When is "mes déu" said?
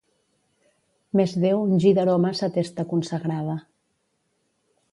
1.19-1.61